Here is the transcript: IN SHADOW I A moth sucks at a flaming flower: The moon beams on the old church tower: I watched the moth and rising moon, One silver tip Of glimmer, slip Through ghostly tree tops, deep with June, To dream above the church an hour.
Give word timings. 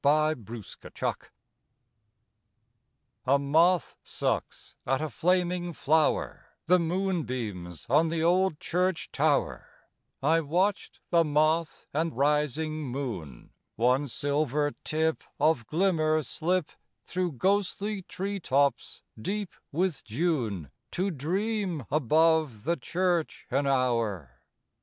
IN 0.03 0.47
SHADOW 0.95 1.11
I 1.11 1.15
A 3.27 3.37
moth 3.37 3.95
sucks 4.03 4.73
at 4.83 4.99
a 4.99 5.09
flaming 5.11 5.73
flower: 5.73 6.47
The 6.65 6.79
moon 6.79 7.21
beams 7.21 7.85
on 7.87 8.07
the 8.07 8.23
old 8.23 8.59
church 8.59 9.11
tower: 9.11 9.67
I 10.23 10.41
watched 10.41 11.01
the 11.11 11.23
moth 11.23 11.85
and 11.93 12.17
rising 12.17 12.81
moon, 12.85 13.51
One 13.75 14.07
silver 14.07 14.71
tip 14.83 15.23
Of 15.39 15.67
glimmer, 15.67 16.23
slip 16.23 16.71
Through 17.03 17.33
ghostly 17.33 18.01
tree 18.01 18.39
tops, 18.39 19.03
deep 19.21 19.53
with 19.71 20.03
June, 20.03 20.71
To 20.93 21.11
dream 21.11 21.85
above 21.91 22.63
the 22.63 22.75
church 22.75 23.45
an 23.51 23.67
hour. 23.67 24.39